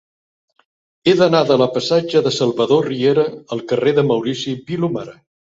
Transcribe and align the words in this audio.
He 1.05 1.13
d'anar 1.19 1.41
de 1.49 1.57
la 1.63 1.67
passatge 1.75 2.23
de 2.29 2.31
Salvador 2.39 2.89
Riera 2.91 3.27
al 3.59 3.63
carrer 3.75 3.95
de 4.01 4.07
Maurici 4.11 4.57
Vilomara. 4.73 5.17